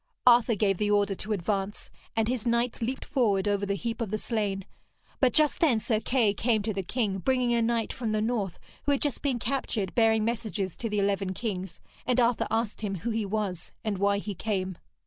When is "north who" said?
8.19-8.93